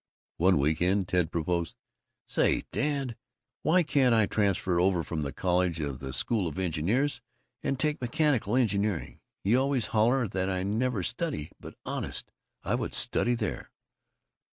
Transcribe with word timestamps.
One 0.37 0.57
week 0.57 0.81
end 0.81 1.07
Ted 1.07 1.31
proposed, 1.31 1.75
"Say, 2.27 2.63
Dad, 2.71 3.15
why 3.61 3.83
can't 3.83 4.15
I 4.15 4.25
transfer 4.25 4.79
over 4.79 5.03
from 5.03 5.21
the 5.21 5.31
College 5.31 5.77
to 5.77 5.91
the 5.91 6.11
School 6.11 6.47
of 6.47 6.57
Engineering 6.57 7.11
and 7.61 7.79
take 7.79 8.01
mechanical 8.01 8.55
engineering? 8.55 9.19
You 9.43 9.59
always 9.59 9.85
holler 9.93 10.27
that 10.27 10.49
I 10.49 10.63
never 10.63 11.03
study, 11.03 11.51
but 11.59 11.75
honest, 11.85 12.31
I 12.63 12.73
would 12.73 12.95
study 12.95 13.35
there." 13.35 13.69